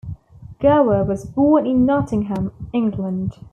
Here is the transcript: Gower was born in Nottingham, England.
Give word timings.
Gower 0.59 1.03
was 1.03 1.25
born 1.27 1.67
in 1.67 1.85
Nottingham, 1.85 2.51
England. 2.73 3.37